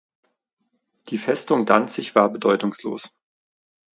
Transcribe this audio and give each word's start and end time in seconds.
Die 1.09 1.19
Festung 1.19 1.67
Danzig 1.67 2.15
war 2.15 2.27
bedeutungslos. 2.29 3.13